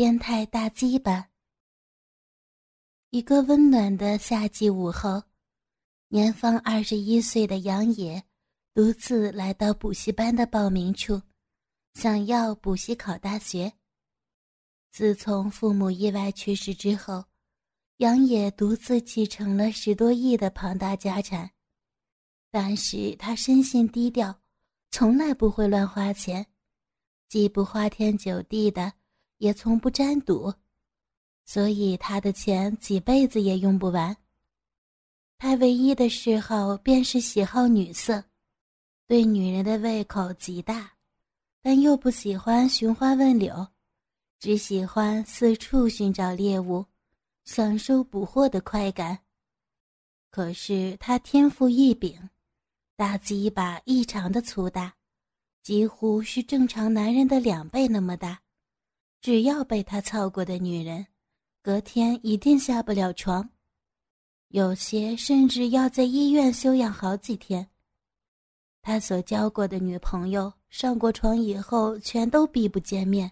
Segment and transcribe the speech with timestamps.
[0.00, 1.28] 变态大鸡巴。
[3.10, 5.22] 一个温暖的夏季午后，
[6.08, 8.24] 年方二十一岁的杨野
[8.72, 11.20] 独自来到补习班的报名处，
[11.92, 13.70] 想要补习考大学。
[14.90, 17.22] 自从父母意外去世之后，
[17.98, 21.50] 杨野独自继承了十多亿的庞大家产，
[22.50, 24.34] 但是他生性低调，
[24.90, 26.46] 从来不会乱花钱，
[27.28, 28.90] 既不花天酒地的。
[29.40, 30.52] 也从不沾赌，
[31.46, 34.14] 所以他的钱几辈子也用不完。
[35.38, 38.22] 他唯一的嗜好便是喜好女色，
[39.06, 40.92] 对女人的胃口极大，
[41.62, 43.66] 但又不喜欢寻花问柳，
[44.38, 46.84] 只喜欢四处寻找猎物，
[47.46, 49.18] 享受捕获的快感。
[50.30, 52.28] 可是他天赋异禀，
[52.94, 54.94] 大鸡巴异常的粗大，
[55.62, 58.42] 几乎是正常男人的两倍那么大。
[59.20, 61.06] 只要被他操过的女人，
[61.62, 63.50] 隔天一定下不了床，
[64.48, 67.68] 有些甚至要在医院休养好几天。
[68.82, 73.30] 他所交过的女朋友上过床以后，全都避不见面，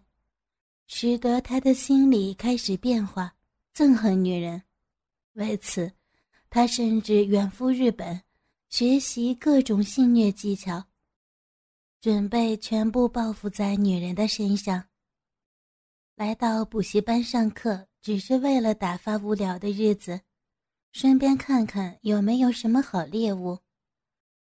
[0.87, 3.35] 使得他的心理开始变化，
[3.75, 4.63] 憎恨女人。
[5.33, 5.91] 为此，
[6.51, 8.21] 他甚至远赴日本，
[8.69, 10.85] 学习各种性虐技巧，
[11.99, 14.88] 准备全部报复在女人的身上。
[16.19, 20.21] 来到补习班上课，只是为了打发无聊的日子，
[20.91, 23.57] 顺便看看有没有什么好猎物。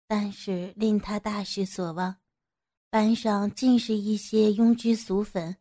[0.07, 2.17] 但是令他大失所望，
[2.91, 5.57] 班上尽是一些庸脂俗粉。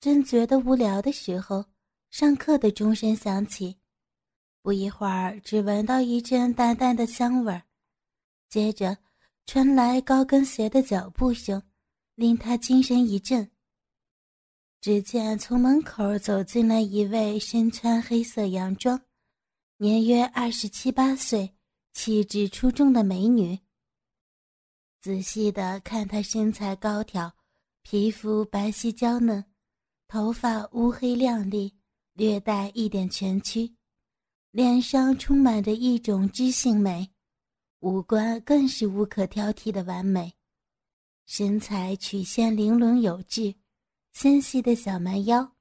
[0.00, 1.64] 正觉得无聊的时候，
[2.10, 3.76] 上课的钟声响起，
[4.62, 7.62] 不一会儿，只闻到一阵淡淡的香味儿，
[8.48, 8.98] 接着
[9.46, 11.62] 传来高跟鞋的脚步声，
[12.16, 13.48] 令他精神一振。
[14.84, 19.00] 只见从门口走进来一位身穿黑色洋装、
[19.78, 21.54] 年约二十七八岁、
[21.94, 23.58] 气质出众的美女。
[25.00, 27.34] 仔细的看她身材高挑，
[27.80, 29.42] 皮肤白皙娇嫩，
[30.06, 31.74] 头发乌黑亮丽，
[32.12, 33.74] 略带一点蜷曲，
[34.50, 37.10] 脸上充满着一种知性美，
[37.80, 40.34] 五官更是无可挑剔的完美，
[41.24, 43.54] 身材曲线玲珑有致。
[44.14, 45.56] 纤细的小蛮腰，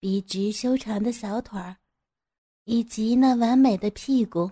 [0.00, 1.76] 笔直修长的小腿儿，
[2.64, 4.50] 以及那完美的屁股，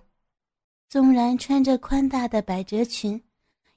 [0.89, 3.21] 纵然穿着宽大的百褶裙，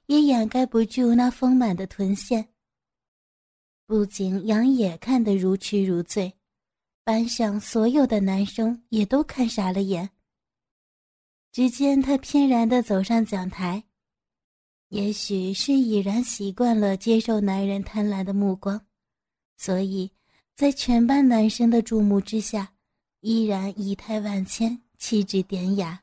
[0.06, 2.48] 也掩盖不住那丰满的臀线。
[3.86, 6.32] 不仅杨野看得如痴如醉，
[7.02, 10.08] 班上所有的男生也都看傻了眼。
[11.50, 13.82] 只见他翩然地走上讲台，
[14.90, 18.85] 也许是已然习惯了接受男人贪婪的目光。
[19.56, 20.10] 所以，
[20.54, 22.74] 在全班男生的注目之下，
[23.20, 26.02] 依然仪态万千，气质典雅。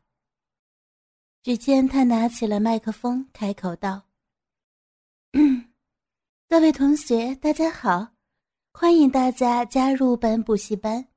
[1.42, 4.04] 只见他拿起了麦克风，开口道
[6.50, 8.16] ：“各位同学，大家好，
[8.72, 11.08] 欢迎大家加入本补习班。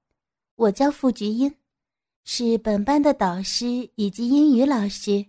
[0.56, 1.54] 我叫付菊英，
[2.24, 5.26] 是本班的导师以及英语老师。”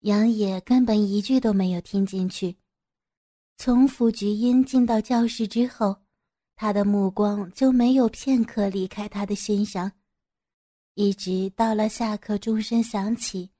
[0.00, 2.56] 杨野根本一句都没有听进去。
[3.56, 5.96] 从傅菊英进到教室之后，
[6.56, 9.90] 他的目光就没有片刻离开他的身上，
[10.94, 13.50] 一直到了下课钟声响起，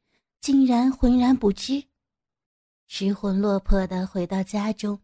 [0.41, 1.83] 竟然浑然不知，
[2.87, 5.00] 失魂落魄的回到家中，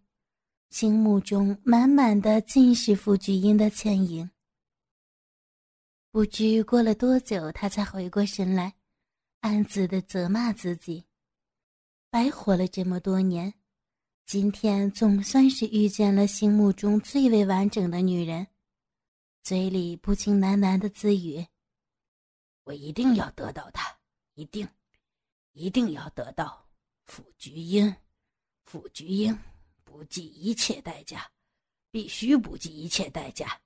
[0.70, 4.30] 心目中满满的尽是傅菊英的倩影。
[6.10, 8.74] 不知过了多久，他才回过神来，
[9.40, 11.04] 暗自的责骂自己，
[12.10, 13.54] 白活了这么多年。
[14.26, 18.46] 今天总算是遇见了心目中最为完整的女人，
[19.42, 21.44] 嘴里不禁喃喃的自语
[22.62, 23.98] ：“我一定要得到她，
[24.34, 24.68] 一定，
[25.50, 26.64] 一定要得到
[27.06, 27.92] 傅菊英，
[28.64, 29.36] 傅菊英，
[29.82, 31.28] 不计一切代价，
[31.90, 33.60] 必须不计一切代价。”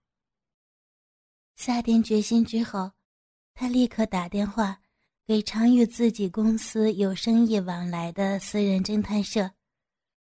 [1.56, 2.90] 下定决心之后，
[3.52, 4.80] 他立刻打电话
[5.26, 9.50] 给常与自己公司有生意往来的私人侦探社。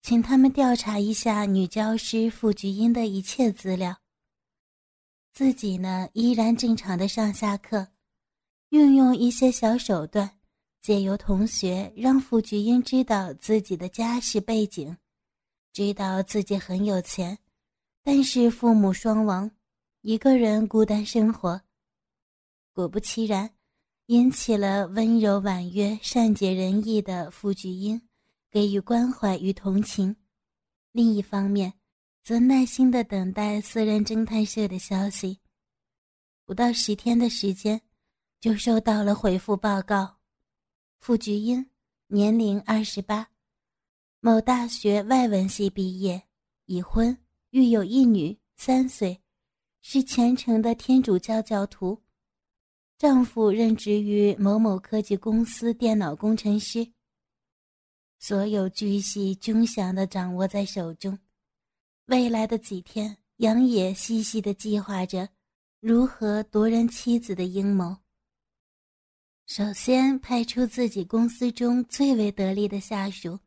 [0.07, 3.97] 请他们调查一下女教师傅菊英的一切资料。
[5.33, 7.87] 自己呢，依然正常的上下课，
[8.69, 10.37] 运用一些小手段，
[10.79, 14.95] 借由同学让傅菊英知道自己的家世背景，
[15.73, 17.39] 知道自己很有钱，
[18.03, 19.49] 但是父母双亡，
[20.01, 21.59] 一个人孤单生活。
[22.73, 23.49] 果不其然，
[24.05, 27.99] 引起了温柔婉约、善解人意的傅菊英。
[28.55, 30.15] 给予关怀与同情，
[30.93, 31.73] 另一方面，
[32.23, 35.41] 则耐心的等待私人侦探社的消息。
[36.45, 37.81] 不到十天的时间，
[38.39, 40.19] 就收到了回复报告：
[41.01, 41.69] 傅菊英，
[42.07, 43.27] 年龄二十八，
[44.21, 46.23] 某大学外文系毕业，
[46.67, 47.17] 已婚，
[47.49, 49.21] 育有一女，三岁，
[49.81, 52.01] 是虔诚的天主教教徒。
[52.97, 56.94] 丈夫任职于某某科技公司电脑工程师。
[58.27, 61.15] 所有巨细均详的掌握在手中。
[62.07, 65.29] 未来的几天，杨野细细的计划着
[65.79, 67.95] 如何夺人妻子的阴谋。
[69.45, 73.37] 首先，派出自己公司中最为得力的下属，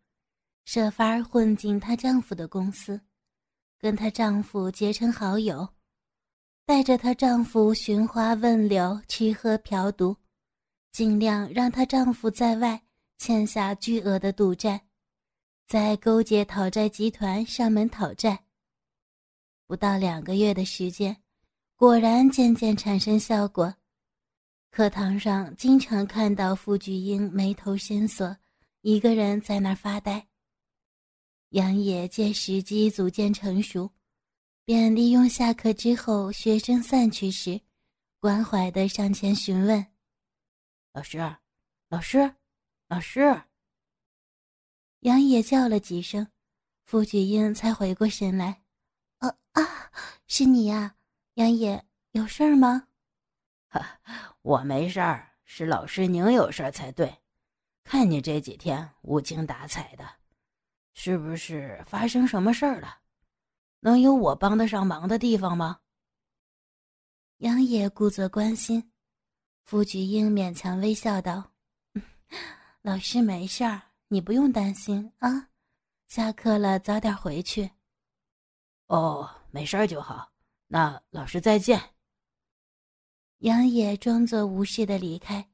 [0.65, 3.01] 设法混进她丈夫的公司，
[3.81, 5.69] 跟她丈夫结成好友。
[6.65, 10.17] 带着她丈夫寻花问柳、吃喝嫖赌，
[10.93, 12.81] 尽量让她丈夫在外
[13.19, 14.81] 欠下巨额的赌债，
[15.67, 18.45] 在勾结讨债集团上门讨债。
[19.67, 21.21] 不到两个月的时间，
[21.75, 23.75] 果然渐渐产生效果。
[24.71, 28.37] 课堂上经常看到傅菊英眉头深锁，
[28.83, 30.29] 一个人在那儿发呆。
[31.51, 33.91] 杨野见时机逐渐成熟。
[34.65, 37.59] 便利用下课之后学生散去时，
[38.21, 39.87] 关怀的上前询问
[40.93, 41.19] ：“老师，
[41.89, 42.35] 老师，
[42.89, 43.43] 老师。”
[45.01, 46.27] 杨野叫了几声，
[46.85, 48.63] 傅菊英才回过神来
[49.19, 49.91] ：“啊啊，
[50.27, 50.97] 是你呀，
[51.35, 52.89] 杨野，有事儿吗
[53.71, 54.01] ？”“哈，
[54.43, 57.19] 我没事儿，是老师您有事儿才对。
[57.85, 60.05] 看你这几天无精打采的，
[60.95, 62.99] 是不是发生什么事儿了？”
[63.81, 65.79] 能有我帮得上忙的地方吗？
[67.37, 68.91] 杨野故作关心，
[69.63, 71.53] 傅菊英勉强微笑道
[72.83, 75.51] ：“老师没事儿，你不用担心啊。
[76.07, 77.71] 下课了早点回去。”
[78.89, 80.33] 哦，没事儿就好。
[80.67, 81.95] 那老师再见。
[83.39, 85.49] 杨野装作无事的离开。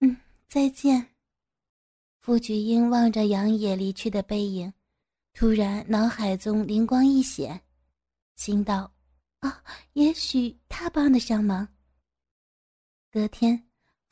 [0.00, 0.16] 嗯，
[0.46, 1.14] 再见。
[2.20, 4.72] 傅菊英望着杨野离去的背影。
[5.32, 7.60] 突然，脑海中灵光一现，
[8.36, 8.92] 心道
[9.40, 9.62] ：“啊，
[9.92, 11.68] 也许他帮得上忙。”
[13.12, 13.65] 隔天，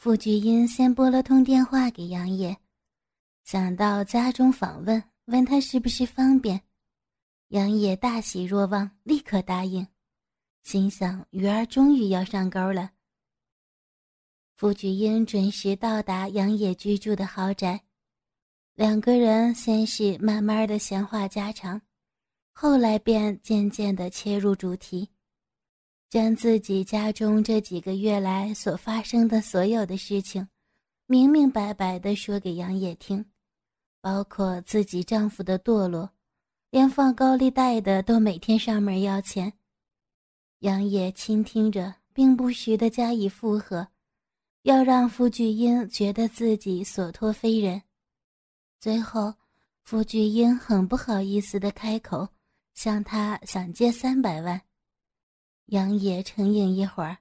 [0.05, 2.55] 傅菊英先拨了通电话给杨野，
[3.43, 6.61] 想到家中访问，问他是不是方便。
[7.49, 9.87] 杨野大喜若望，立刻答应，
[10.63, 12.91] 心想鱼儿终于要上钩了。
[14.57, 17.81] 傅菊英准时到达杨野居住的豪宅。
[18.75, 21.81] 两个人先是慢慢的闲话家常，
[22.53, 25.09] 后来便渐渐的切入主题，
[26.15, 30.47] 将自己家中这几个月来所发生的所有的事情，
[31.07, 33.27] 明明白白的说给杨野听，
[34.01, 36.09] 包括自己丈夫的堕落，
[36.71, 39.53] 连放高利贷的都每天上门要钱。
[40.61, 43.89] 杨野倾听着，并不时的加以附和，
[44.63, 47.83] 要让傅菊英觉得自己所托非人。
[48.79, 49.35] 最后，
[49.83, 52.29] 傅菊英很不好意思的开口，
[52.73, 54.63] 向他想借三百万。
[55.67, 57.17] 杨野沉吟一会儿，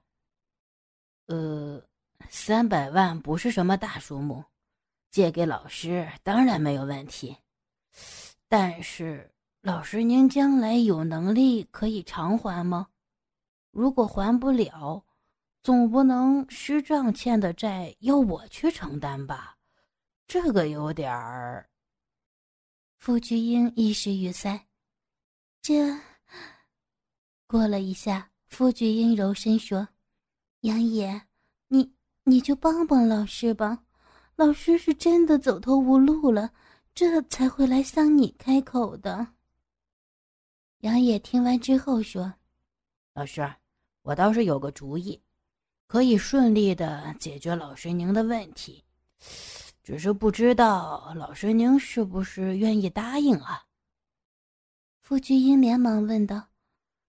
[1.26, 1.82] 呃，
[2.28, 4.44] 三百万不是什么大数目，
[5.10, 7.36] 借给老师当然没有问题。
[8.46, 12.88] 但是，老师您将来有能力可以偿还吗？
[13.70, 15.04] 如果还不了，
[15.62, 19.56] 总不能师丈欠的债要我去承担吧？
[20.26, 21.68] 这个有点儿。
[22.98, 24.66] 傅菊英一时语塞。
[25.62, 25.98] 这
[27.46, 29.88] 过了一下，傅菊英柔声说
[30.62, 31.22] ：“杨野，
[31.66, 31.92] 你
[32.22, 33.82] 你就帮帮老师吧，
[34.36, 36.52] 老师是真的走投无路了，
[36.94, 39.26] 这才会来向你开口的。”
[40.82, 42.32] 杨野听完之后说
[43.14, 43.44] ：“老师，
[44.02, 45.20] 我倒是有个主意，
[45.88, 48.84] 可以顺利的解决老师您的问题。”
[49.82, 53.64] 只是不知道老师您是不是愿意答应啊？
[55.00, 56.50] 傅菊英连忙问道：“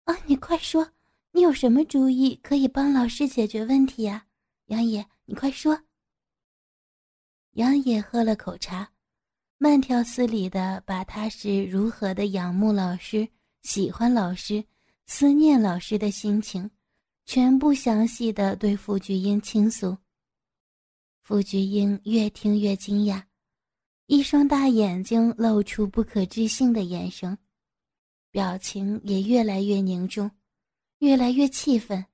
[0.06, 0.90] 啊，你快说，
[1.36, 4.26] 你有什么主意可以帮老师解决问题呀？”
[4.68, 5.78] 杨野，你快说。
[7.56, 8.90] 杨野喝了口茶，
[9.58, 13.28] 慢条斯理的把他是如何的仰慕老师、
[13.64, 14.64] 喜欢老师、
[15.08, 16.72] 思念老师的心情，
[17.26, 19.98] 全部详细的对傅菊英倾诉。
[21.22, 23.22] 傅菊英越听越惊讶，
[24.06, 27.38] 一双大眼睛露出不可置信的眼神，
[28.32, 30.32] 表情也越来越凝重，
[31.00, 32.06] 越来越气愤。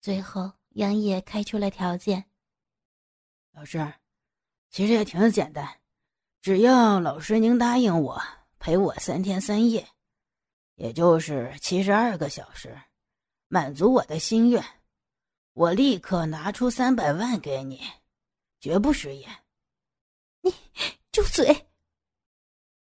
[0.00, 2.24] 最后，杨野开出了条件
[3.52, 3.92] ：“老师，
[4.70, 5.80] 其实也挺简单，
[6.40, 8.22] 只要老师您答应我
[8.58, 9.86] 陪我三天三夜，
[10.76, 12.80] 也就是七十二个小时，
[13.48, 14.64] 满足我的心愿，
[15.52, 17.82] 我立刻拿出三百万给你，
[18.60, 19.28] 绝不食言。
[20.42, 20.54] 你
[21.12, 21.66] 住嘴！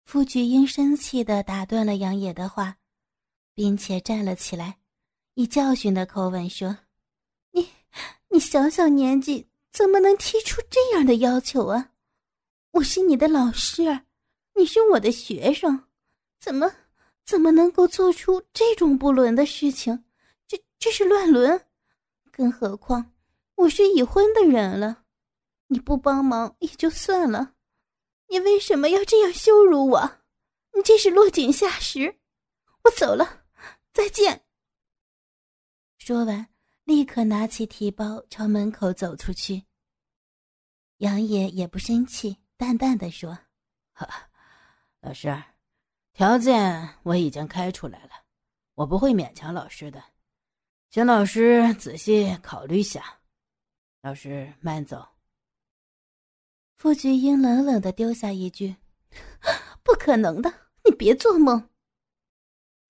[0.05, 2.79] 傅菊英生气的打断了杨野的话，
[3.55, 4.79] 并且站了起来，
[5.37, 6.79] 以教训的口吻说
[7.53, 7.69] ：“你，
[8.31, 11.91] 你小小年纪怎么能提出这样的要求啊？
[12.71, 14.01] 我是你的老师，
[14.55, 15.85] 你是我的学生，
[16.41, 16.73] 怎么
[17.27, 20.05] 怎么能够做出这种不伦的事情？
[20.49, 21.67] 这这是乱伦！
[22.33, 23.13] 更何况
[23.57, 25.03] 我是已婚的人了。”
[25.69, 27.53] 你不帮忙也就算了，
[28.29, 30.19] 你为什么要这样羞辱我？
[30.73, 32.21] 你这是落井下石！
[32.85, 33.43] 我走了，
[33.93, 34.46] 再见。
[36.07, 36.49] 说完，
[36.85, 39.65] 立刻拿起提包朝门口走出去。
[40.99, 43.37] 杨野也不生气，淡淡的说
[45.03, 45.37] ：“老师，
[46.13, 48.11] 条件我已经开出来了，
[48.77, 50.01] 我不会勉强老师的，
[50.91, 53.19] 请老师仔细考虑下。
[54.01, 55.05] 老师慢走。”
[56.79, 58.77] 傅菊英冷冷的丢下一句
[59.83, 61.69] ：“不可能的，你别做梦。”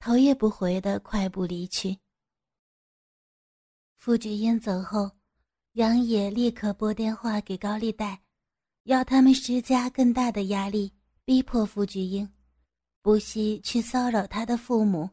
[0.01, 1.99] 头也不回的快步离去。
[4.07, 5.11] 傅菊英走后，
[5.73, 8.23] 杨野立刻拨电话给高利贷，
[8.85, 10.93] 要他们施加更大的压力，
[11.25, 12.33] 逼迫傅菊英
[13.03, 15.11] 不惜去骚扰他的父母，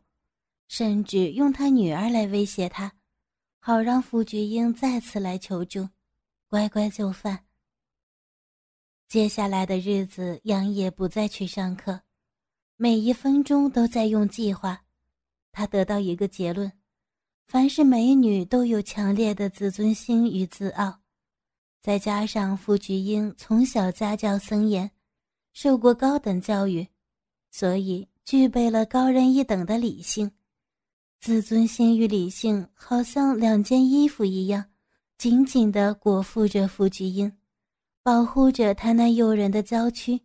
[0.68, 2.94] 甚至用他女儿来威胁他，
[3.60, 5.90] 好让傅菊英再次来求助，
[6.48, 7.46] 乖乖就范。
[9.08, 12.00] 接下来的日子，杨野不再去上课，
[12.76, 14.84] 每一分钟都在用计划。
[15.52, 16.72] 他得到一个结论：
[17.54, 21.02] 凡是美女都有强烈的自尊心与自傲，
[21.84, 24.90] 再加上傅菊英从小家教森严，
[25.54, 26.88] 受过高等教育，
[27.52, 30.32] 所以具备了高人一等的理性。
[31.20, 34.66] 自尊心与理性好像两件衣服一样，
[35.20, 37.32] 紧紧地裹缚着傅菊英。
[38.02, 40.20] 保护着他那诱人的娇躯。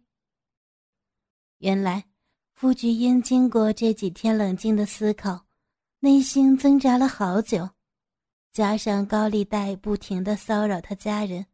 [1.58, 2.06] 原来，
[2.54, 5.44] 傅菊英经过这几天冷静的思考，
[6.00, 7.68] 内心挣扎了好久，
[8.52, 11.46] 加上高利贷不停的骚扰他家人，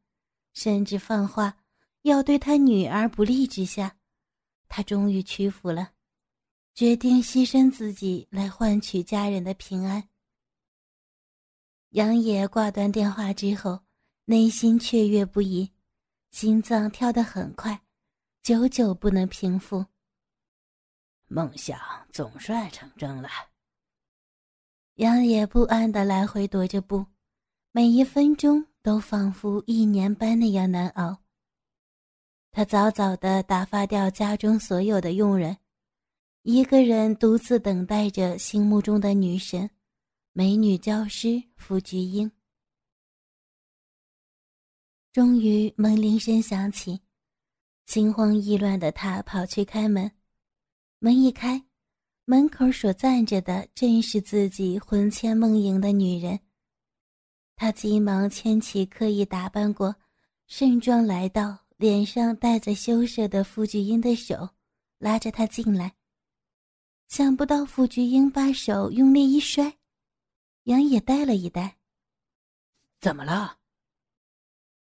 [0.53, 1.57] 甚至放话
[2.03, 3.97] 要对他女儿不利之下，
[4.69, 5.93] 他终于屈服了，
[6.75, 10.11] 决定牺牲自己来换取家人的平安。
[11.91, 13.81] 杨野挂断电话之后，
[14.27, 15.71] 内心雀跃不已。
[16.33, 17.81] 心脏跳得很快，
[18.43, 19.87] 久久不能平复。
[21.29, 21.79] 梦想
[22.13, 23.29] 总算成真了。
[24.97, 27.05] 杨野不安的来回踱着步，
[27.73, 31.19] 每一分钟都仿佛一年般那样难熬。
[32.53, 35.57] 他早早的打发掉家中所有的佣人，
[36.43, 39.69] 一个人独自等待着心目中的女神——
[40.33, 42.31] 美女教师傅菊英。
[45.13, 47.01] 终于，门铃声响起，
[47.87, 50.09] 心慌意乱的他跑去开门。
[51.01, 51.65] 门一开，
[52.27, 56.41] 门口所站着的正是自己魂牵梦萦的女人。
[57.55, 59.95] 他急忙牵起刻意打扮过、
[60.47, 64.49] 盛装来到、脸上带着羞涩的傅菊英的手，
[64.99, 65.95] 拉着她进来。
[67.09, 69.77] 想不到傅菊英把手用力一摔，
[70.65, 71.77] 杨也呆了一呆
[73.01, 73.59] ：“怎么了？”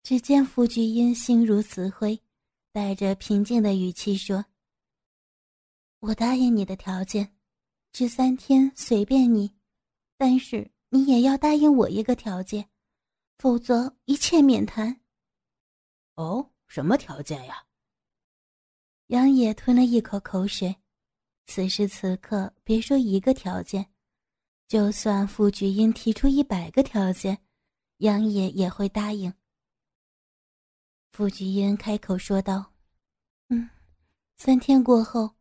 [0.03, 2.21] 只见傅菊英心如死灰，
[2.71, 4.45] 带着平静的语气说
[6.01, 7.35] ：“我答应你的条件，
[7.91, 9.53] 这三天随便你，
[10.17, 12.67] 但是你也要答应我一个条件，
[13.37, 15.01] 否则一切免谈。
[16.15, 17.65] ”“哦，什么条件呀？”
[19.07, 20.75] 杨野吞了一口口水。
[21.45, 23.91] 此时此刻，别说一个条件，
[24.67, 27.37] 就算傅菊英提出一百个条件，
[27.97, 29.31] 杨野也会答应。
[31.11, 32.73] 傅菊英开口说道
[33.49, 33.69] ：“嗯，
[34.37, 35.35] 三天过后，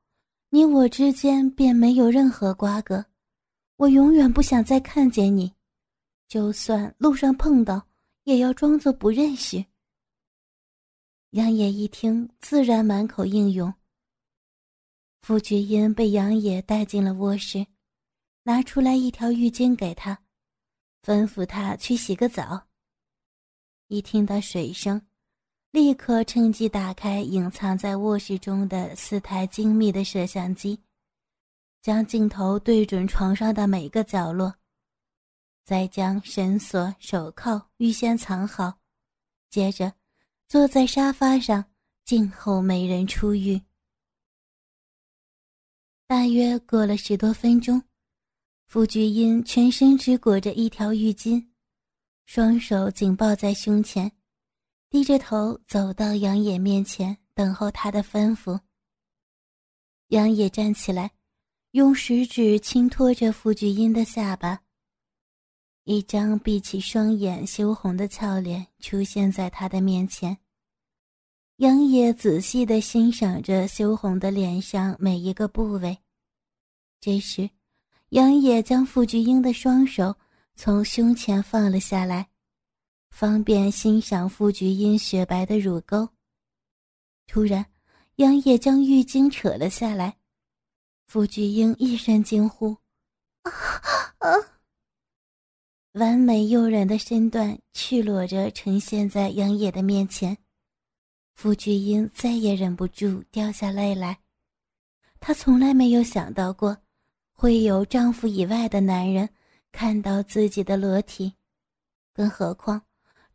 [0.52, 3.06] 你我之间便没有任何瓜葛。
[3.76, 5.54] 我永远不想再看见你，
[6.28, 7.88] 就算路上碰到，
[8.24, 9.64] 也要装作不认识。”
[11.30, 13.72] 杨野一听，自然满口应允。
[15.22, 17.64] 傅菊英被杨野带进了卧室，
[18.42, 20.20] 拿出来一条浴巾给他，
[21.04, 22.66] 吩咐他去洗个澡。
[23.86, 25.00] 一听到水声。
[25.72, 30.76] 立刻趁机打开隐藏在卧室中的四台精密的摄像机，
[31.80, 34.52] 将镜头对准床上的每个角落，
[35.64, 38.80] 再将绳索、手铐预先藏好，
[39.48, 39.92] 接着
[40.48, 41.64] 坐在沙发上
[42.04, 43.62] 静候美人出浴。
[46.08, 47.80] 大约过了十多分钟，
[48.66, 51.46] 傅菊英全身只裹着一条浴巾，
[52.26, 54.10] 双手紧抱在胸前，
[54.90, 58.58] 低着头走到杨野面前，等候他的吩咐。
[60.08, 61.12] 杨野站起来，
[61.70, 64.62] 用食指轻托着傅菊英的下巴。
[65.84, 70.36] 一张闭起双眼、羞红的俏脸出现在他的面前。
[71.58, 75.96] 杨野仔细地欣赏着羞红的脸上每一个部位。
[77.00, 77.48] 这时，
[78.08, 80.16] 杨野将傅菊英的双手
[80.56, 82.29] 从胸前放了下来，
[83.10, 86.08] 方便欣赏傅菊英雪白的乳沟。
[87.26, 87.66] 突然，
[88.16, 90.16] 杨野将浴巾扯了下来，
[91.06, 92.76] 傅菊英一声惊呼
[93.42, 93.52] ：“啊
[94.18, 94.30] 啊！”
[95.94, 100.36] 完美诱人的身段赤裸着呈现在杨野的面前。
[101.34, 104.20] 傅菊英再也忍不住掉下泪来，
[105.18, 106.76] 她从来没有想到过，
[107.32, 109.28] 会有丈夫以外的男人
[109.72, 111.34] 看到自己的裸体，
[112.12, 112.82] 更何况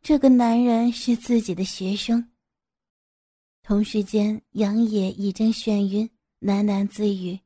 [0.08, 2.30] 这个男人是自己的学生。
[3.64, 6.08] 同时间，杨野一阵眩晕，
[6.40, 7.36] 喃喃自语：“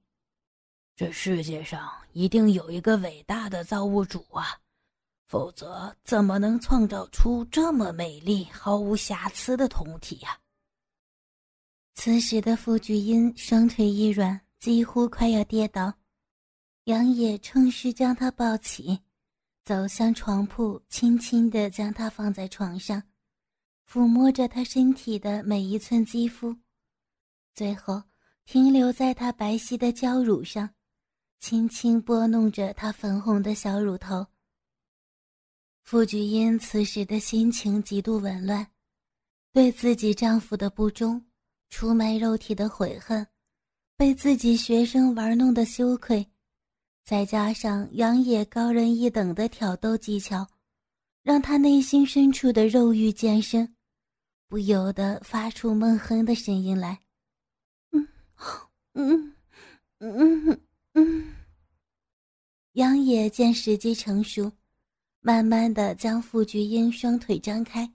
[0.95, 4.61] 这世界上一定有一个伟大的造物主啊，
[5.27, 10.39] 否则怎么能创造出这么美丽、毫无瑕疵的酮体呀？”
[11.97, 15.95] 此时的傅菊英双腿一软，几乎快要跌倒。
[16.85, 19.01] 杨野趁势将她抱起，
[19.65, 23.03] 走向床铺，轻轻地将她放在床上，
[23.89, 26.57] 抚摸着她身体的每一寸肌肤，
[27.55, 28.03] 最后
[28.45, 30.69] 停留在她白皙的娇乳上，
[31.39, 34.27] 轻轻拨弄着她粉红的小乳头。
[35.83, 38.67] 傅菊英此时的心情极度紊乱，
[39.53, 41.25] 对自己丈夫的不忠。
[41.73, 43.25] 出卖肉体的悔恨，
[43.97, 46.29] 被自己学生玩弄的羞愧，
[47.05, 50.47] 再加上杨野高人一等的挑逗技巧，
[51.23, 53.75] 让他内心深处的肉欲渐生，
[54.49, 57.01] 不由得发出闷哼的声音来。
[57.93, 58.09] 嗯，
[58.95, 59.35] 嗯，
[59.99, 60.61] 嗯，
[60.95, 61.35] 嗯。
[62.75, 64.51] 杨野见时机成熟，
[65.21, 67.93] 慢慢的将傅菊英双腿张开。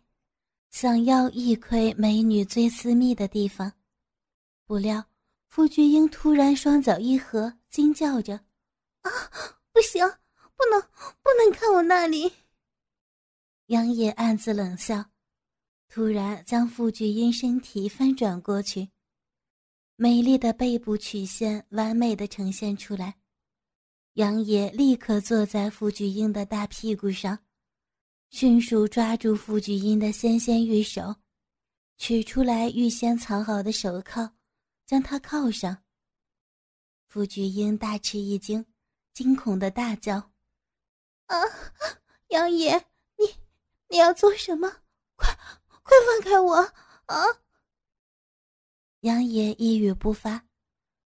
[0.71, 3.71] 想要一窥美女最私密的地方，
[4.65, 5.01] 不料
[5.47, 8.37] 傅菊英突然双脚一合，惊叫着
[9.09, 9.11] ：“啊，
[9.71, 10.05] 不行，
[10.55, 10.81] 不能，
[11.21, 12.31] 不能看我那里！”
[13.67, 15.05] 杨野暗自冷笑，
[15.87, 18.89] 突然将傅菊英身体翻转过去，
[19.95, 23.15] 美丽的背部曲线完美的呈现出来。
[24.13, 27.39] 杨野立刻坐在傅菊英的大屁股上。
[28.31, 31.15] 迅速抓住傅菊英的纤纤玉手，
[31.95, 34.29] 取出来预先藏好的手铐，
[34.85, 35.77] 将她铐上。
[37.07, 38.65] 傅菊英大吃一惊，
[39.15, 40.17] 惊恐的大叫
[41.27, 41.37] ：“啊，
[42.27, 42.77] 杨爷，
[43.17, 43.25] 你
[43.87, 44.69] 你要做什么？
[45.15, 45.33] 快
[45.83, 46.55] 快放开我！
[47.05, 47.23] 啊！”
[49.01, 50.45] 杨爷一语不发，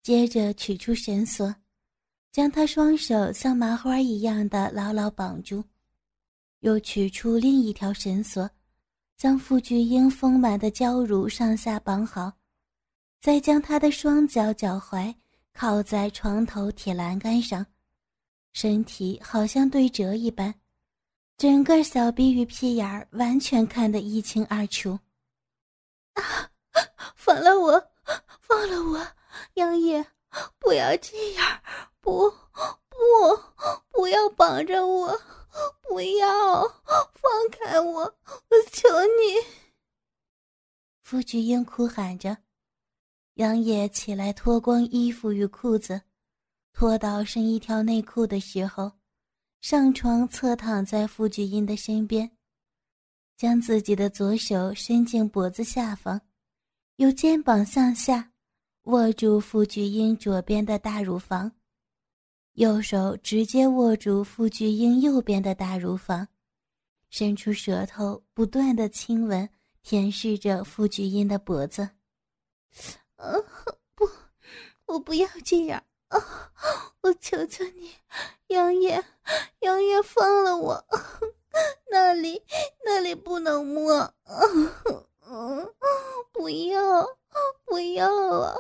[0.02, 1.54] 接着取出绳索，
[2.32, 5.64] 将他双手像麻花一样的牢牢绑住。
[6.62, 8.50] 又取出另一条绳索，
[9.16, 12.34] 将傅菊英丰满的娇乳上下绑好，
[13.20, 15.14] 再将他的双脚脚踝
[15.54, 17.64] 靠在床头铁栏杆上，
[18.54, 20.54] 身体好像对折一般，
[21.38, 25.00] 整个小臂与屁眼儿完全看得一清二楚。
[26.14, 26.50] 啊！
[27.16, 27.92] 放了我，
[28.40, 29.08] 放了我，
[29.56, 30.06] 杨爷，
[30.60, 31.62] 不要这样，
[32.00, 32.30] 不，
[32.90, 32.98] 不，
[33.92, 35.20] 不要绑着我。
[35.82, 38.02] 不要放开我！
[38.04, 39.46] 我求你！
[41.02, 42.38] 傅菊英哭喊着。
[43.34, 46.02] 杨野起来脱光衣服与裤子，
[46.74, 48.92] 脱到剩一条内裤的时候，
[49.62, 52.32] 上床侧躺在傅菊英的身边，
[53.38, 56.20] 将自己的左手伸进脖子下方，
[56.96, 58.32] 由肩膀向下
[58.84, 61.52] 握住傅菊英左边的大乳房。
[62.54, 66.28] 右手直接握住傅菊英右边的大乳房，
[67.10, 69.48] 伸出舌头不断的亲吻、
[69.84, 71.84] 舔舐着傅菊英的脖子。
[73.16, 73.32] 啊，
[73.96, 74.10] 不，
[74.86, 75.82] 我不要这样
[77.02, 77.96] 我求求你，
[78.48, 79.04] 杨爷，
[79.60, 80.86] 杨爷放了我，
[81.90, 82.44] 那里
[82.86, 84.14] 那里不能摸，
[86.32, 87.08] 不要，
[87.66, 88.08] 不要
[88.40, 88.56] 啊！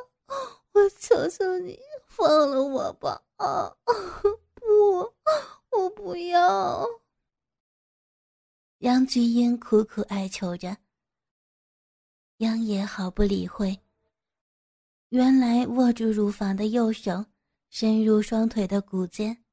[0.73, 1.79] 我求求你。
[2.07, 3.23] 放了我吧！
[3.37, 3.73] 啊，
[4.53, 5.13] 不，
[5.71, 6.85] 我不要。
[8.79, 10.77] 杨菊英苦苦哀求着。
[12.37, 13.79] 杨野毫不理会。
[15.09, 17.25] 原来握住乳房的右手
[17.71, 19.45] 深入双腿的骨间，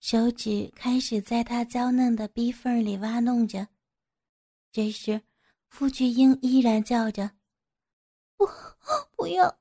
[0.00, 3.68] 手指开始在他娇嫩的逼缝里挖弄着。
[4.72, 5.20] 这时，
[5.68, 7.30] 傅菊英依然叫着
[8.38, 8.48] ：“不，
[9.14, 9.54] 不要，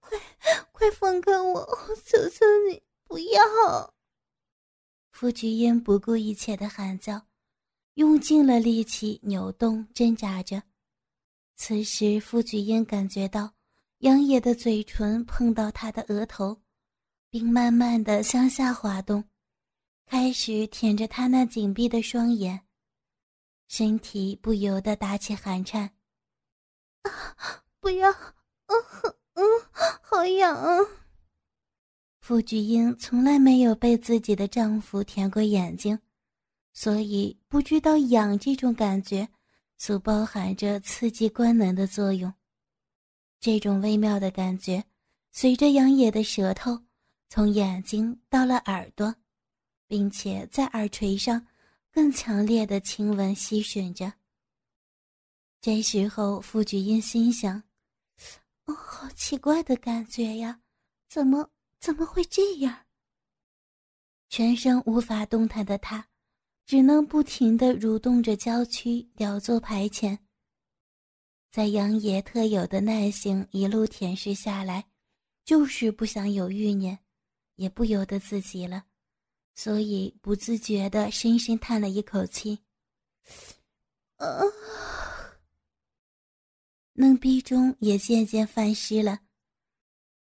[0.00, 0.16] 快，
[0.72, 1.62] 快放开我！
[2.06, 3.94] 求求你，不要！”
[5.12, 7.20] 傅菊英不顾一切的喊叫，
[7.94, 10.62] 用尽了力气扭动挣扎着。
[11.54, 13.52] 此时，傅菊英感觉到
[13.98, 16.58] 杨野的嘴唇碰到她的额头。
[17.30, 19.24] 并慢慢的向下滑动，
[20.06, 22.60] 开始舔着他那紧闭的双眼，
[23.68, 25.90] 身体不由得打起寒颤。
[27.02, 27.10] 啊，
[27.80, 28.10] 不要！
[28.10, 29.44] 嗯嗯，
[30.02, 30.78] 好痒啊！
[32.20, 35.98] 傅菊英从来没有被自己的丈夫舔过眼睛，
[36.72, 39.28] 所以不知道痒这种感觉
[39.76, 42.32] 所包含着刺激官能的作用。
[43.40, 44.84] 这种微妙的感觉，
[45.32, 46.87] 随着杨野的舌头。
[47.28, 49.14] 从眼睛到了耳朵，
[49.86, 51.46] 并且在耳垂上
[51.92, 54.12] 更强烈的亲吻吸吮着。
[55.60, 57.62] 这时候，傅菊英心想
[58.66, 60.60] ：“哦，好奇怪的感觉呀，
[61.08, 62.86] 怎么怎么会这样？”
[64.30, 66.08] 全身无法动弹的他，
[66.64, 70.18] 只能不停地蠕动着娇躯，雕作排遣。
[71.50, 74.86] 在杨爷特有的耐性一路舔舐下来，
[75.44, 76.98] 就是不想有欲念。
[77.58, 78.84] 也不由得自己了，
[79.54, 82.60] 所以不自觉的深深叹了一口气。
[84.16, 84.40] 啊，
[86.92, 89.20] 嫩逼中也渐渐泛湿了。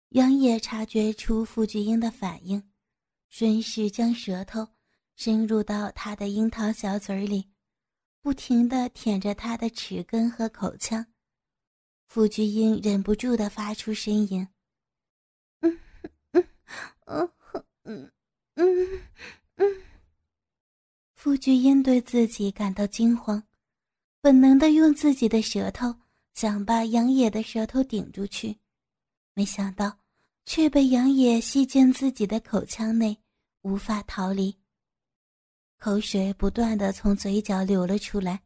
[0.10, 2.72] 杨野察觉出傅菊英的反应，
[3.30, 4.68] 顺势将舌头
[5.16, 7.52] 伸入到她的樱桃小嘴里，
[8.22, 11.06] 不停的舔着她的齿根和口腔。
[12.08, 14.48] 傅菊英忍不住的发出呻吟。
[17.06, 17.32] 嗯
[17.84, 18.12] 嗯
[18.56, 19.02] 嗯
[19.56, 19.66] 嗯，
[21.16, 23.42] 傅菊英对自己感到惊慌，
[24.22, 25.96] 本能的用自己的舌头
[26.34, 28.58] 想把杨野的舌头顶住去，
[29.34, 29.98] 没想到
[30.46, 33.18] 却被杨野吸进自己的口腔内，
[33.62, 34.56] 无法逃离。
[35.78, 38.42] 口水不断的从嘴角流了出来，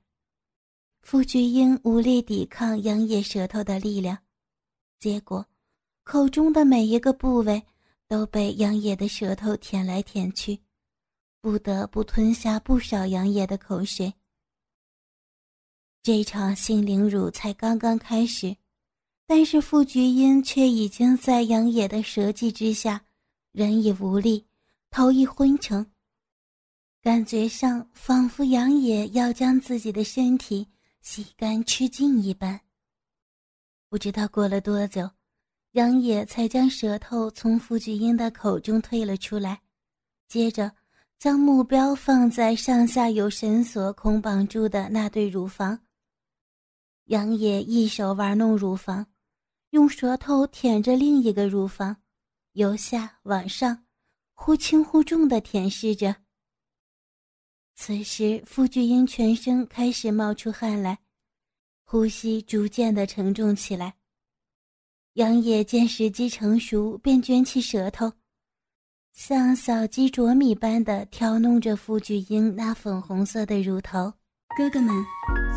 [1.02, 4.18] 傅菊英无力抵抗杨野舌头的力量，
[5.00, 5.46] 结果
[6.04, 7.64] 口中的每一个部位。
[8.12, 10.60] 都被杨野的舌头舔来舔去，
[11.39, 14.13] 不得不吞下不少杨野的口水。
[16.04, 18.54] 这场性凌辱才刚刚开始，
[19.26, 23.06] 但是傅菊英却已经在杨野的舌技之下，
[23.54, 24.45] 人已无力，
[24.89, 25.89] 头已昏沉，
[27.02, 30.67] 感觉上仿佛杨野要将自己的身体
[31.02, 32.60] 吸干吃尽一般。
[33.88, 35.10] 不知道过了多久。
[35.72, 39.62] 杨野才将舌头从傅菊英的口中退了出来，
[40.28, 40.70] 接着
[41.18, 45.80] 将目标放在上下有绳索捆绑住的那对乳房。
[47.06, 49.08] 杨野一手玩弄乳房，
[49.70, 51.96] 用舌头舔着另一个乳房，
[52.52, 53.86] 由下往上，
[54.34, 56.14] 忽轻忽重地舔舐着。
[57.76, 61.00] 此时，傅菊英全身开始冒出汗来，
[61.86, 64.01] 呼吸逐渐地沉重起来。
[65.15, 68.13] 杨野见时机成熟，便卷起舌头，
[69.13, 74.13] 像小鸡啄米般的挑弄着傅菊英那粉红色的乳头。
[74.58, 74.95] 哥哥们，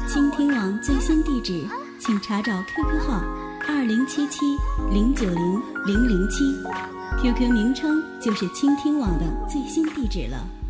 [0.08, 1.64] 倾听网最新地址，
[2.00, 3.20] 请查找 QQ 号
[3.68, 4.40] 二零七七
[4.92, 6.42] 零九零零零七
[7.22, 10.63] ，QQ 名称就是倾听网的最新地址了。